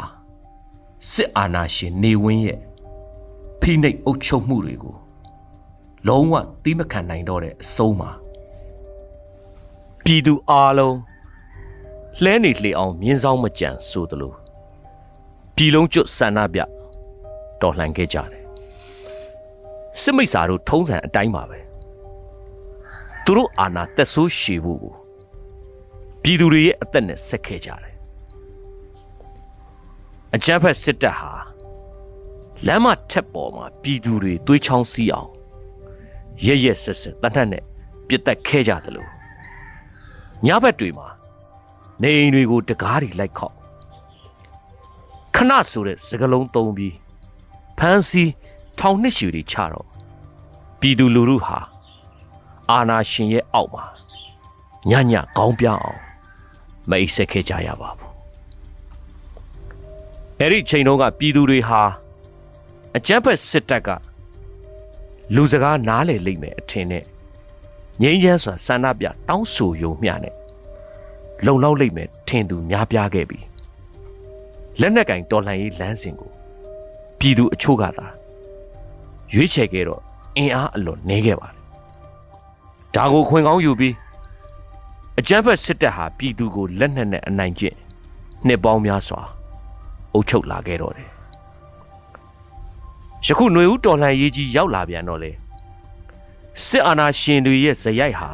[1.11, 2.59] စစ်အာဏာရှင်နေဝင်းရဲ့
[3.61, 4.95] ဖိနှိပ်အုပ်ချုပ်မှုတွေကို
[6.07, 6.33] လုံးဝ
[6.63, 8.11] သီးမခံနိုင်တော့တဲ့အဆုံးမှာ
[10.03, 10.97] ပြည်သူအားလုံး
[12.23, 14.33] လှဲနေလှေအောင်မြင်းဆောင်မကြံဆိုသလို
[15.55, 16.59] ပြည်လုံးကျွတ်ဆန္ဒပြ
[17.61, 18.42] တော်လှန်ခဲ့ကြတယ်
[20.01, 21.59] စစ်မိတ်စာတို့ထုံးစံအတိုင်းပါပဲ
[23.25, 24.93] သူတို့အာဏာတက်ဆိုးရှည်ဖို့ကို
[26.23, 27.95] ပြည်သူတွေရဲ့အသက်နဲ့ဆက်ခဲ့ကြတယ်
[30.35, 31.31] အကြမ်းဖက်စစ်တပ်ဟာ
[32.67, 35.29] လမ်းမထက်ပေါ်မှာပြည်သူတွေသွေးချောင်းစီးအောင်
[36.45, 37.63] ရရက်ဆက်ဆက်တတ်တတ်နဲ့
[38.07, 39.07] ပြစ်တက်ခဲ့ကြသလို
[40.45, 41.07] ညဘက်တွေမှာ
[42.01, 43.55] နေအိမ်တွေကိုတကားတွေလိုက်ခောက်
[45.35, 46.95] ခဏဆိုတဲ့စကလုံးသုံးပြီး
[47.79, 48.31] ဖမ်းဆီး
[48.79, 49.87] ထောင်နှစ်ရှည်တွေချတော့
[50.79, 51.57] ပြည်သူလူထုဟာ
[52.71, 53.85] အာနာရှင်ရဲ့အောက်မှာ
[54.89, 55.99] ညညကောင်းပြအောင်
[56.89, 58.11] မအိပ်ဆက်ခဲ့ကြရပါဘူး
[60.39, 61.81] အဲ့ဒီချိန်တုန်းကပြည်သူတွေဟာ
[62.95, 63.89] အကြမ်းဖက်စစ်တပ်က
[65.35, 67.03] လူစကားနားလေလိမ့်မယ်အထင်နဲ့
[68.01, 70.35] ငိမ့်ချမ်းစွာဆန္ဒပြတောင်းဆိုယုံမျှနဲ့
[71.45, 73.39] လုံလောက်လိမ့်မယ်ထင်သူများပြားခဲ့ပြီ
[74.81, 76.31] လက်နက်ကင်တော်လှန်ရေးလမ်းစဉ်ကို
[77.19, 78.07] ပြည်သူအချို့ကသာ
[79.33, 80.01] ရွေးချယ်ခဲ့တော့
[80.37, 81.63] အင်အားအလွန်နှဲခဲ့ပါတယ်
[82.95, 83.95] ဒါကိုခွင်ကောင်းယူပြီး
[85.19, 87.77] အကြမ်းဖက်စစ်တပ်ဟာပြည်သူကိုလက်နက်နဲ့အနိုင်ကျင့်
[88.47, 89.21] နှစ်ပေါင်းများစွာ
[90.13, 91.09] အုပ်ချုပ်လာခဲ့တော့တယ်
[93.25, 95.31] ယခုຫນွေဦးတော်လှန်ရေးကြီးရောက်လာပြန်တော့လေ
[96.65, 98.29] စစ်အာဏာရှင်တွေရဲ့ဇယိုက်ဟာ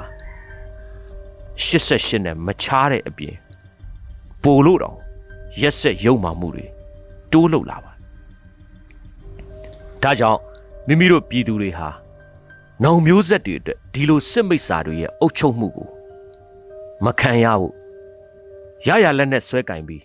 [1.65, 3.35] 88နဲ့မချားတဲ့အပြင်
[4.43, 4.97] ပိုလို့တော့
[5.61, 6.65] ရက်ဆက်ရုံမှမှုတွေ
[7.31, 7.91] တိုးလှုပ်လာပါ
[10.03, 10.39] ဒါကြောင့်
[10.87, 11.89] မိမိတို့ပြည်သူတွေဟာ
[12.83, 15.87] နောင်မျိုးဆက်တွေအတွက်ဒီလိုစစ်မိတ်စာတွေရဲ့အုပ်ချုပ်မှုကို
[17.05, 17.73] မခံရဘူး
[18.87, 20.03] ရရလက်နဲ့ဆွဲကင်ပြီး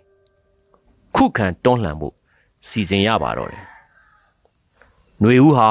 [1.14, 2.14] ခုခံတွန်းလှန်ဖို့
[2.68, 3.64] စီစဉ်ရပါတော့တယ်။
[5.20, 5.68] ຫນွေဦးဟာ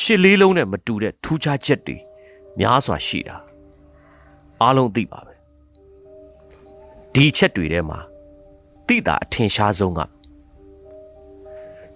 [0.00, 1.96] ရှစ်လေးလုံးနဲ့မတူတဲ့ထူးခြားချက်တွေ
[2.58, 3.36] များစွာရှိတာ
[4.62, 5.34] အားလုံးသိပါပဲ
[7.14, 7.98] ဒီချက်တွေထဲမှာ
[8.86, 10.00] တိတာအထင်ရှားဆုံးက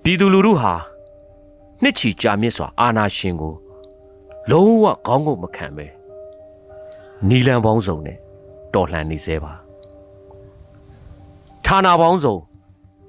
[0.03, 0.75] ပြည်သူလူထုဟာ
[1.83, 3.55] နှစ်ချီကြာမြင့်စွာအာဏာရှင်ကို
[4.51, 5.87] လုံးဝခေါင်းငုံမခံပဲ
[7.29, 8.19] နီလန်ပေါင်းစုံနဲ့
[8.75, 9.53] တော်လှန်နေစေပါ
[11.67, 12.37] ဌာနပေါင်းစုံ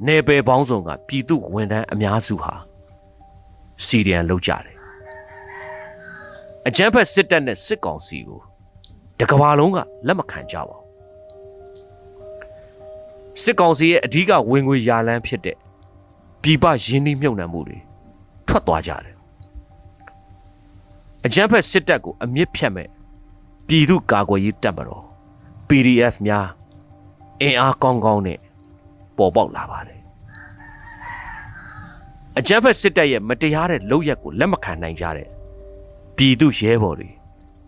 [0.07, 2.53] နေပယ်ပေါင်းစုံကပြည်သူဝန်ထမ်းအများစုဟာ
[3.86, 4.77] စီရီယန်လောက်ကြတယ်
[6.67, 8.39] အကြမ်းဖက်စစ်တပ်နဲ့စစ်ကောင်စီကို
[9.19, 15.57] တကဘာလုံးကလက်မခံကြပါဘူးစစ်ကောင်စီရဲ့အဓိကဝင်ငွေရာလမ်းဖြစ်တဲ့
[16.41, 17.79] ပြည်ပရင်းနှီးမြှုပ်နှံမှုတွေ
[18.51, 19.15] ထွက်သွားကြတယ်
[21.25, 22.89] အကြမ်းဖက်စစ်တပ်ကိုအမြင့်ဖြတ်မဲ့
[23.67, 25.03] ပြည်သူကာကွယ်ရေးတပ်မတော်
[25.67, 26.47] PDF များ
[27.41, 28.39] အင်အားကောင်းကောင်းနဲ့
[29.17, 29.99] ပေါ်ပေါက်လာပါတယ်
[32.37, 35.27] အကြမ်းဖက်စစ်တပ်ရဲ့မတရားတဲ့လုပ်ရက်ကိုလက်မခံနိုင်ကြတဲ့
[36.15, 37.09] ပြည်သူရဲဘော်တွေ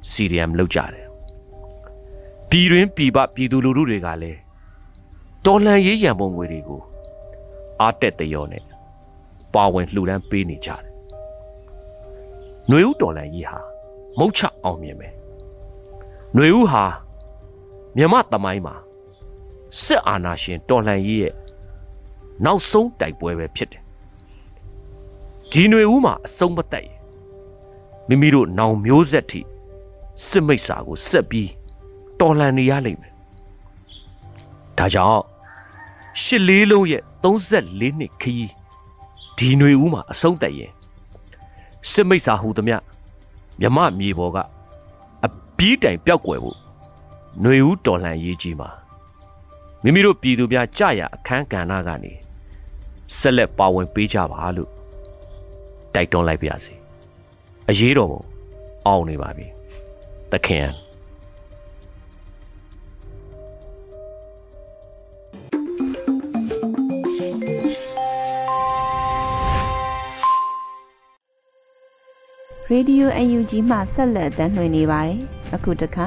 [0.09, 1.05] စီရီယမ်လောက်ကြတယ်
[2.49, 4.39] ပြည်တွင်းပြည်ပပြည်သူလူထုတွေကလည်း
[5.45, 6.81] တော်လှန်ရေးရန်ပုံငွေတွေကို
[7.81, 8.63] အားတက်တရောနဲ့
[9.54, 10.82] ပါဝင်လှူဒန်းပေးနေကြတယ်။
[12.68, 13.60] ຫນွေဦးတော်လှန်ရေးဟာ
[14.18, 15.12] မုတ်ချအောင်မြင်မယ်။
[16.34, 16.84] ຫນွေဦးဟာ
[17.96, 18.74] မြမတမိုင်းမှာ
[19.82, 21.34] စစ်အာဏာရှင်တော်လှန်ရေးရဲ့
[22.44, 23.82] နောက်ဆုံးတိုက်ပွဲပဲဖြစ်တယ်။
[25.52, 26.96] ဒီຫນွေဦးမှာအဆုံးမတက်ရင်
[28.08, 29.40] မိမိတို့နောင်မျိုးဆက်ထိ
[30.28, 31.50] စစ်မိတ်စာကိုဆက်ပြီး
[32.20, 33.12] တော်လှန်နေရလိမ့်မယ်။
[34.78, 35.22] ဒါကြောင့်
[36.22, 38.52] ရှစ်လေးလုံးရဲ့34နှစ်ခရီး
[39.38, 40.72] ဒီຫນွေဦးမှာအဆုံးတက်ရင်
[41.90, 42.76] စစ်မိတ်စာဟူသမျှ
[43.60, 44.38] မြမမြေပေါ်က
[45.24, 46.56] အပီးတိုင်ပျောက်ကွယ်ဖို့
[47.42, 48.68] ຫນွေဦးတော်လှန်ရေးကြီးမှာ
[49.82, 52.12] မိမိတို့ပြည်သူများကြရအခန်းကဏ္ဍကနေ
[53.18, 54.70] ဆက်လက်ပါဝင်ပေးကြပါလို့
[55.94, 56.74] တိုက်တွန်းလိုက်ပါစေ
[57.68, 58.20] အရေးတော်ပုံ
[58.86, 59.46] အောင်နေပါပြီ
[60.32, 60.66] သခင်
[72.73, 75.17] ရေဒီယို UNG မှဆက်လက်တမ်းလွှင့်နေပါတယ်။
[75.55, 76.05] အခုတခါ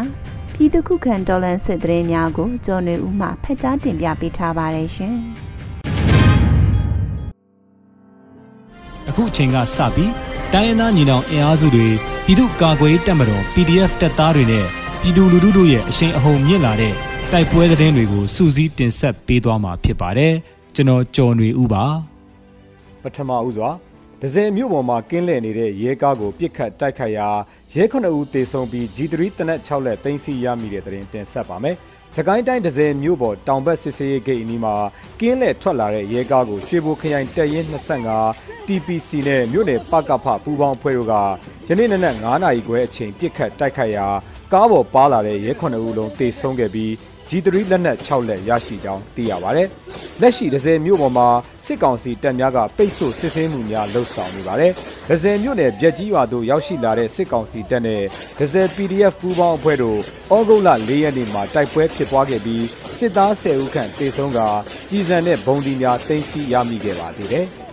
[0.54, 5.14] ပြည်သူခုခံတော်လှန်စစ်တရင်များကိုကျော်နေဦးမှဖက်ကြားတင်ပြပေးထားပါတယ်ရှင်။
[9.08, 10.12] အခုအချိန်ကစပြီး
[10.52, 11.86] တိုင်းရင်းသားညီနောင်အင်အားစုတွေ
[12.26, 14.66] ပြည်သူ့ကာကွယ်တပ်မတော် PDF တပ်သားတွေနဲ့
[15.00, 16.94] ပြည်သူလူထုတို့ရဲ့အရှိန်အဟုန်မြင့်လာတဲ့
[17.32, 20.32] တိုက်ပွဲသတင်းတွေကိုစူးစီးတင်ဆက်ပေးသွားမှာဖြစ်ပါတယ်။
[20.74, 21.84] ကျွန်တော်ကျော်နေဦးပါ။
[23.02, 23.70] ပထမဦးစွာ
[24.22, 27.28] ဒဇယ်မြို့ပေါ်မှာကင်းလှည့်နေတဲ့ရဲကားကိုပြစ်ခတ်တိုက်ခတ်ရာ
[27.74, 31.76] ရဲ9ဦးသေဆုံးပြီး G3 တနက်6လက်တင်စီရမိတဲ့တဲ့တင်ဆက်ပါမယ်။
[32.16, 34.74] စကိုင်းတိုင်းဒဇယ်မြို့ပေါ်တောင်ဘက်စစ်စေးဂိတ်အနီးမှာ
[35.20, 37.66] ကင်းလှည့်ထွက်လာတဲ့ရဲကားကိုရွှေဘိုခရိုင်တပ်ရင်း
[38.14, 41.14] 25 TPC နဲ့မြို့နယ်ပကဖပူးပေါင်းအဖွဲ့တို့က
[41.68, 44.06] ယနေ့နနက်9နာရီခွဲအချိန်ပြစ်ခတ်တိုက်ခတ်ရာ
[44.52, 46.92] ကားပေါ်ပါလာတဲ့ရဲ9ဦးလုံးသေဆုံးခဲ့ပြီး
[47.28, 49.68] G3 လက်နက်6လက်ရရှိကြောင်းသိရပါတယ်။
[50.20, 51.28] လက်ရှိဒဇယ်မြို့ပေါ်မှာ
[51.66, 54.72] စစ်ကောင်စီတပ်များကပိတ်ဆို့စစ်ဆေးမှုများလှုပ်ဆောင်နေပါတယ်။
[55.08, 58.02] ဒဇယ်မြို့နယ်ဗျက်ကြီးရွာသို့ရောက်ရှိလာတဲ့စစ်ကောင်စီတပ်နဲ့
[58.38, 59.98] ဒဇယ် PDF ပူးပေါင်းအဖွဲ့တို့
[60.36, 62.64] ဩဂုတ်လ၄ရက်နေ့မှာတိုက်ပွဲဖြစ်ပွားခဲ့ပြီး
[62.98, 64.40] စစ်သား10ဦးခန့်တေဆုံးက
[64.90, 67.46] ကြီးစံတဲ့ဘုံဒီများတင်စီရမိခဲ့ပါသေးတယ်။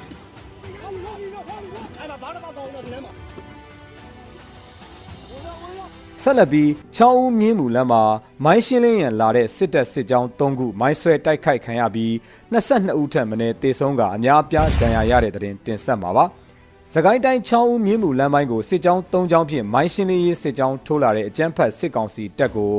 [6.25, 8.03] ဆက်လက်ပြီးချောင်းဦးမြင်းမူလမ်းမှာ
[8.43, 12.11] မိုင်းရှင်းလင်းရန်လာတဲ့စစ်တပ်စစ်ကြောင်း၃ခုမိုင်းဆွဲတိုက်ခိုက်ခံရပြီး
[12.53, 16.25] 22ဦးထပ်မံတေဆုံးကအများအပြားဒဏ်ရာရတဲ့တဲ့တင်ဆက်မှာပါ။
[16.93, 22.73] စကိုင်းတိုင်းချောင်းဦးမြင်းမူလမ်းပိုင်းကိုစစ်ကြောင်း၃ကြောင်းဖြင့်မိုင်းရှင်းလင်းရေးစစ်ကြောင်းထိုးလာတဲ့အကြမ်းဖက်စစ်ကောင်စီတပ်ကို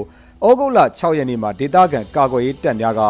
[0.47, 3.03] ဩဂုတ်လ6ရက်နေ့မှာဒေသခံကာကွယ်ရေးတပ်များက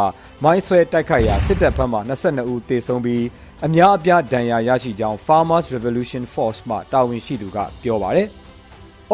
[0.45, 3.25] မိုင်းဆွဲတိုက်ခိုက်ရာစစ်တပ်ဘက်မှ22ဦးသေဆုံးပြီး
[3.67, 8.29] အများအပြားဒဏ်ရာရရှိကြောင်း Farmers Revolution Force မှတာဝန်ရှိသူကပြောပါတယ်။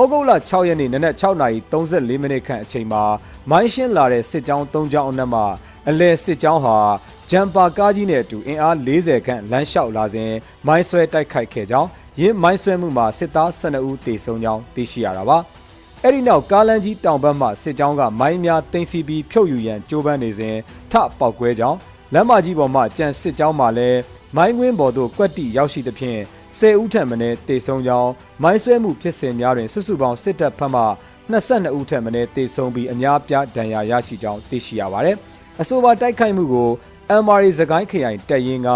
[0.01, 3.03] ဩဂုတ်လ6ရက်နေ့နနက်6:34မိနစ်ခန့်အချိန်မှာ
[3.51, 5.45] မိုင်းရှင်းလာတဲ့စစ်ကြောင်း၃ကြောင်းအနက်မှာ
[5.89, 6.77] အလဲစစ်ကြောင်းဟာ
[7.31, 10.33] ဂျမ်ပါကားကြီးနဲ့အတူအင်အား40ခန့်လမ်းလျှောက်လာစဉ်
[10.67, 11.89] မိုင်းဆွဲတိုက်ခိုက်ခဲ့ကြောင်း
[12.21, 15.39] ရင်းမိုင်းဆွဲမှုမှာစစ်သား12ဦးသေဆုံးကြောင်းသိရှိရတာပါ
[16.03, 20.57] အဲ့ဒီနောက်ကားလန်းကြီးတောင်ဘက်မှစစ်ကြောင်းကမိုင်းများတင်စီပြီးဖြုတ်ယူရန်ကြိုးပမ်းနေစဉ်
[20.93, 21.79] ထပေါက်ကွဲကြောင်း
[22.15, 24.01] လမ်းမကြီးပေါ်မှကြံစစ်ကြောင်းမှလည်း
[24.37, 26.21] မိုင်းဝင်းပေါ်သို့ကွက်တိရောက်ရှိသဖြင့်
[26.59, 28.11] 10ဦးထက်မနည်းတေဆုံးကြောင်း
[28.43, 30.83] မိုင်းဆွဲမှုဖြစ်စဉ်များတွင်စုစုပေါင်းစစ်တပ်ဖက်မှ
[31.31, 35.17] 22ဦးထက်မနည်းတေဆုံးပြီးအများပြားဒဏ်ရာရရှိကြောင်းသိရှိရပါတယ်။
[35.61, 36.71] အဆိုပါတိုက်ခိုက်မှုကို
[37.25, 38.71] MRA စကိုင်းခရိုင်တပ်ရင်းက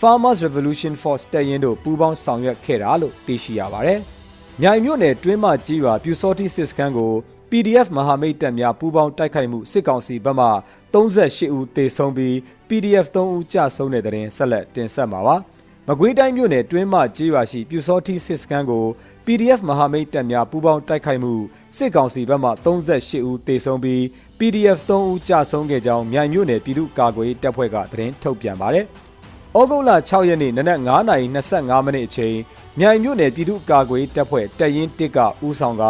[0.00, 3.98] Farmers Revolution Force တပ်ရင်းတို့ပူးပေါင်းဆောင်ရွက်ခဲ့တာလို့သိရှိရပါတယ်။
[4.60, 7.12] မြိုင်မြို့နယ်တွင်းမှကြီးရွာပြူစောတိစစ်စခန်းကို
[7.50, 10.48] PDF မဟာမိတ်တပ်များပူးပေါင်းတိုက်ခိုက်မှုစစ်ကောင်စီဘက်မှ
[10.92, 12.34] 38ဦးသေဆုံးပြီး
[12.68, 15.36] PDF 3ဦးကြဆုံးတဲ့တဲ့ဆက်လက်တင်ဆက်မှာပါ။
[15.88, 18.84] မကွေးတိုင်းမြို့နယ်တွင်းမှကြေးရွာရှိပြူစောတိစစ်စခန်းကို
[19.24, 21.34] PDF မဟာမိတ်တပ်များပူးပေါင်းတိုက်ခိုက်မှု
[21.76, 24.00] စစ်ကောင်စီဘက်မှ38ဦးသေဆုံးပြီး
[24.38, 28.84] PDF 3ဦးကြာဆုံးခဲ့ကြောင်းမြိုင်မြို့နယ်ပြည်သူ့ကာကွယ်ရေးတပ်ဖွဲ့ကသတင်းထုတ်ပြန်ပါတယ်။
[29.58, 32.36] ဩဂုတ်လ6ရက်နေ့နနက်9:25မိနစ်အချိန်
[32.78, 35.84] မြိုင်မြို့နယ်ပြည်သူ့ကာကွယ်ရေးတပ်ဖွဲ့တပ်ရင်း1ကဦးဆောင်က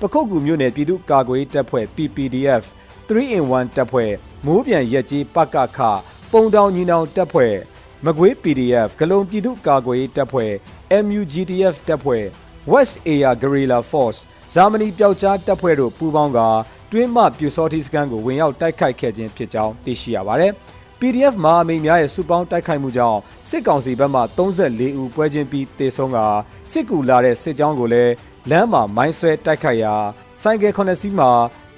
[0.00, 2.64] ပခုတ်ကူမြို့နယ်ပြည်သူ့ကာကွယ်ရေးတပ်ဖွဲ့ PPDF
[3.08, 4.12] 3 in 1 တပ်ဖွဲ့
[4.46, 5.78] မိုးပြန်ရက်ကြီးပကခ
[6.32, 7.54] ပုံတောင်ညီနောင်တပ်ဖွဲ့
[8.06, 10.52] မကွေး PDF ဂလုံပြည်သူ့ကာကွယ်ရေးတပ်ဖွဲ့
[11.04, 12.24] MUGTF တပ်ဖွဲ့
[12.72, 14.20] West Area Guerrilla Force
[14.54, 16.38] ဇာမနီပျောက်ကြားတပ်ဖွဲ့တို့ပူးပေါင်းက
[16.92, 20.52] တွင်းမှပြူစောတိစကန်ကိုဝင်ရောက်တိုက်ခိုက်ခဲ့ခြင်းဖြစ်ကြောင်းသိရှိရပါတယ်။
[21.00, 26.18] PDF မဟာမိတ်များရဲ့စုပေါင်းတိုက်ခိုက်မှုကြောင့်စစ်ကောင်စီဘက်မှ34ဦးပွဲချင်းပြီးတေဆုံးက
[26.72, 28.12] စစ်ကူလာတဲ့စစ်ကြောင်းကိုလည်း
[28.50, 29.94] လမ်းမှာမိုင်းဆွဲတိုက်ခိုက်ရာ
[30.42, 31.30] ဆိုင်ကယ်9စီးမှာ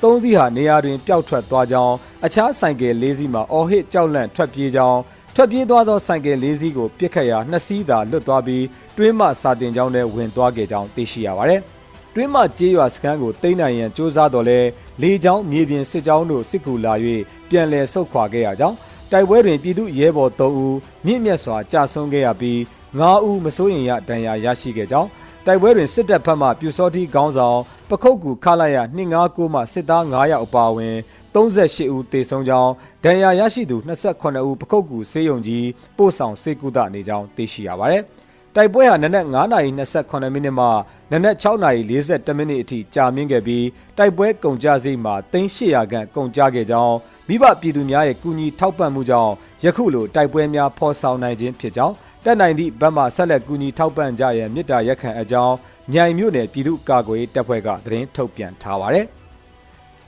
[0.02, 1.94] 3စီးဟာနေရာတွင်ပျောက်ထွက်သွားကြောင်း
[2.26, 5.00] အခြားဆိုင်ကယ်4စီးမှာအော်ဟစ်ကြောက်လန့်ထွက်ပြေးကြောင်း
[5.34, 8.64] ထွက်ပြေးသွားသောဆိုင်ကယ်၄စီးကိုပြစ်ခတ်ရာနှစ်စီးသာလွတ်သွားပြီး
[8.96, 11.60] တွင်းမှစာတင်ကြောင်းနဲ့ဝင်သွားခဲ့ကြောင်းသိရှိရပါတယ်။
[12.14, 14.60] တွင်းမှကြေးရွာစခန်းကိုတိမ့်နိုင်ရန်စ조사တော်လဲ
[15.02, 16.94] လေကြောင်းမြေပြင်စစ်ကြောင်းတို့စစ်ကူလာ၍
[17.48, 18.76] ပြန်လည်ဆုတ်ခွာခဲ့ရကြောင်း
[19.10, 22.58] တိုက်ပွဲတွင်ပြည်သူရဲဘော်3ဦးမြင့်မြတ်စွာကြာဆုံးခဲ့ရပြီး
[22.98, 25.08] 9ဦးမစိုးရင်ရဒဏ်ရာရရှိခဲ့ကြောင်း
[25.46, 28.76] တိုက်ပွဲတွင်စစ်တပ်ဘက်မှပြူစောတိခေါင်းဆောင်ပခုတ်ကူခလာရ
[29.16, 30.96] 259မှစစ်သား9ယောက်အပါအဝင်
[31.34, 32.72] 38ဦးသေဆုံးကြောင်း
[33.04, 35.66] ဒဏ်ရာရရှိသူ28ဦးပခုတ်ကူစေယုံကြီး
[35.96, 38.02] ပို့ဆောင်စေကူတာနေကြောင်းသိရှိရပါတယ်။
[38.56, 40.66] တိုက်ပွဲဟာနနက်9:28မိနစ်မှ
[41.12, 43.66] နနက်6:41မိနစ်အထိကြာမြင့်ခဲ့ပြီး
[43.98, 46.96] တိုက်ပွဲကုန်ကြစည်မှာ3800ခန့်ကုန်ကြခဲ့ကြောင်း
[47.28, 49.32] မိဘပြည်သူများရဲ့ကူညီထောက်ပံ့မှုကြောင့်
[49.64, 55.54] ယခုလိုတိုက်ပွဲများဖော်ဆောင်နိုင်ခြင်းဖြစ်ကြောင်းတက်နိုင်သည့်ဘက်မှဆက်လက်ကူညီထောက်ပံ့ကြရန်မြစ်တာရက်ခံအကြောင်း
[55.92, 59.06] မြိုင်မြို့နယ်ပြည်သူ့ကာကွယ်တပ်ဖွဲ့ကသတင်းထုတ်ပြန်ထားပါတယ်။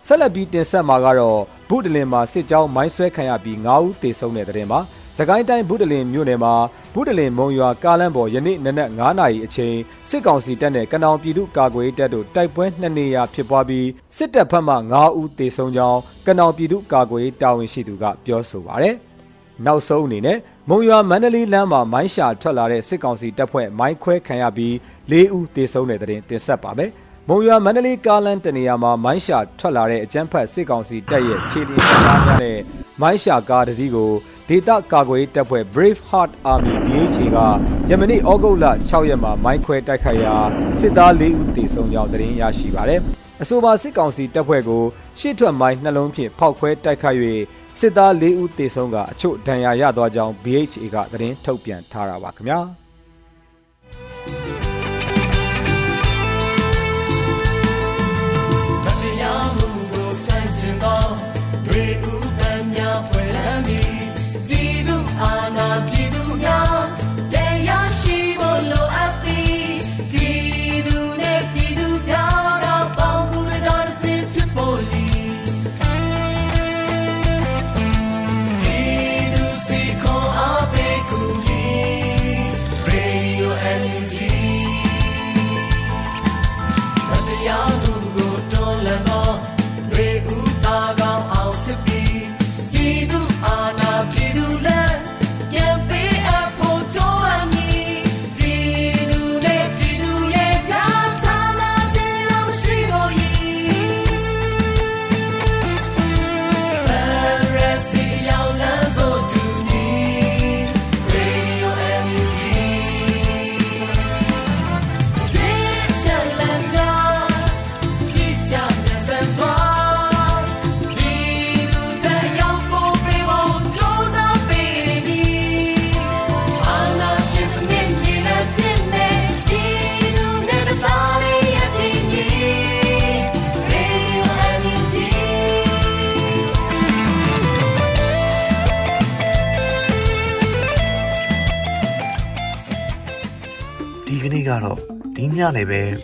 [0.06, 4.80] ဆက်လက်ပြီးတင်ဆက်မှာကတော့ဘုဒ္ဓလင်မှာစစ်ကြောင်းမိုင်းဆွဲခံရပြီး9ဦးသေဆုံးတဲ့တဲ့တင်ပါ။
[5.18, 6.54] စကိုင်းတိုင်းဘုဒ္ဓလင်မြို့နယ်မှာ
[6.94, 9.76] ဘုဒ္ဓလင်မုံရွာကားလမ်းပေါ်ယနေ့နနက်9နာရီအချိန်
[10.10, 18.94] စစ်ကောင်စီတပ်နဲ့ကနောင်ပြည်သူ့ကာကွယ်တပ်တို့တိုက်ပွဲနှစ်နေရာဖြစ်ပွားပြီးစစ်တပ်ဘက်မှ9ဦးသေဆုံးကြောင်းကနောင်ပြည်သူ့ကာကွယ်တာဝန်ရှိသူကပြောဆိုပါရယ်။
[19.66, 20.38] နောက်ဆုံးအနေနဲ့
[20.68, 24.72] မုံရွာမန္တလေးလမ်းမှာမိုင်းရှာထွက်လာတဲ့စစ်ကောင်စီတပ်ဖွဲ့မိုင်းခွဲခံရပြီး
[25.10, 26.92] ၄ဦးသေဆုံးတဲ့တဲ့တင်တင်ဆက်ပါမယ်။
[27.28, 32.58] မုံရွာမန္တလေးကားလမ်းတနေရာမှာမိုင်းရှာထွက်လာတဲ့အကြမ်းဖက်စစ်ကောင်စီတပ်ရဲ့ခြေလျင်ကားများနဲ့
[33.00, 34.12] မိုင်းရှာကားတစ်စီးကို
[34.48, 37.38] ဒေသကာကွယ်တပ်ဖွဲ့ Brave Heart Army BHA က
[37.90, 40.34] ယမနေ့ဩဂုတ်လ6ရက်မှာမိုင်းခွဲတိုက်ခိုက်ရာ
[40.80, 43.00] စစ်သား၄ဦးသေဆုံးကြောင်းသတင်းရရှိပါတယ်။
[43.42, 44.82] အဆိုပါစစ်ကောင်စီတပ်ဖွဲ့ကို
[45.20, 47.18] ရှေ့ထွက်မိုင်းနှလုံးဖြင့်ဖောက်ခွဲတိုက်ခိုက်၍
[47.80, 52.60] စစ်သား၄ဦးသေဆုံးကအချို့ဒဏ်ရာရသွားကြောင်း BHA ကသတင်းထုတ်ပြန်ထားတာပါခင်ဗျာ။